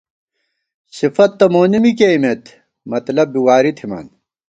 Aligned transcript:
صفت 0.97 1.31
تہ 1.39 1.45
مونی 1.53 1.79
می 1.83 1.91
کېئیمېت، 1.99 2.43
مطلب 2.91 3.27
بی 3.33 3.39
وری 3.47 3.71
تھِمان 3.77 4.07